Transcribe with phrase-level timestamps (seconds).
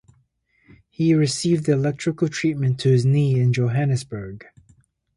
[0.89, 4.45] He received electrical treatment to his knee in Johannesburg.